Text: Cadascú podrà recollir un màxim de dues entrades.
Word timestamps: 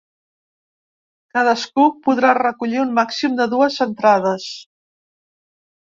Cadascú 1.35 1.85
podrà 2.09 2.33
recollir 2.41 2.83
un 2.87 2.99
màxim 3.03 3.39
de 3.43 3.51
dues 3.55 3.81
entrades. 3.89 4.53